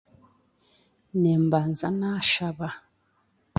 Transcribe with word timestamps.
Nimbanza 1.19 1.87
naashaba 1.99 2.69